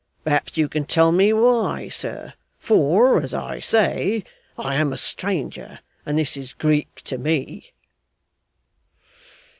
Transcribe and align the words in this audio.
Perhaps 0.23 0.57
you 0.57 0.67
can 0.67 0.85
tell 0.85 1.11
me 1.11 1.31
why, 1.31 1.87
sir, 1.87 2.33
for 2.57 3.21
(as 3.21 3.35
I 3.35 3.59
say) 3.59 4.23
I 4.57 4.73
am 4.77 4.91
a 4.91 4.97
stranger, 4.97 5.81
and 6.07 6.17
this 6.17 6.35
is 6.35 6.53
Greek 6.53 7.01
to 7.03 7.19
me? 7.19 7.71